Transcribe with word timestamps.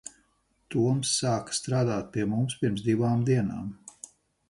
Toms 0.75 1.11
sāka 1.17 1.55
strādāt 1.59 2.09
pie 2.17 2.27
mums 2.35 2.59
pirms 2.65 2.85
divām 2.91 3.25
dienām. 3.33 3.73